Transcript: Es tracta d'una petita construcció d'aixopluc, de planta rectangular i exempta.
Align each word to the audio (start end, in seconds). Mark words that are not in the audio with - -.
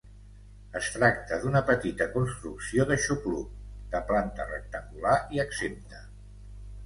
Es 0.77 0.87
tracta 0.93 1.37
d'una 1.41 1.59
petita 1.67 2.07
construcció 2.15 2.87
d'aixopluc, 2.91 3.53
de 3.93 4.01
planta 4.09 4.49
rectangular 4.53 5.13
i 5.37 5.43
exempta. 5.47 6.01